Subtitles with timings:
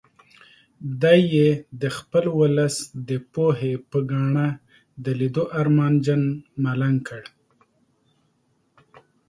[1.01, 1.49] دی یې
[1.81, 2.75] د خپل ولس
[3.09, 4.47] د پوهې په ګاڼه
[5.03, 6.23] د لیدو ارمانجن
[6.63, 7.23] ملنګ کړ.